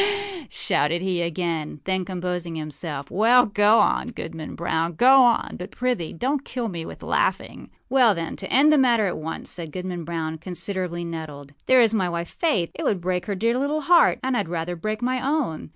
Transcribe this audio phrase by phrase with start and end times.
[0.01, 5.21] â shouted he again and again; then composing himself, âWell, go on, Goodman Brown, go
[5.21, 9.19] on; but, prithee, donât kill me with laughing.â âWell, then, to end the matter at
[9.19, 12.71] once,â said Goodman Brown, considerably nettled, âthere is my wife, Faith.
[12.73, 15.69] It would break her dear little heart; and Iâd rather break my own.